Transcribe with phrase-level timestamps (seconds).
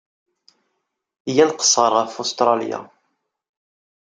[1.29, 2.79] Iyya ad nqeṣṣer ɣef Ustṛalya.